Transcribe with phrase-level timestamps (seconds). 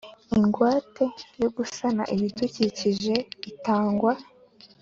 [0.37, 1.05] Ingwate
[1.41, 3.15] yo gusana ibidukikije
[3.51, 4.13] itangwa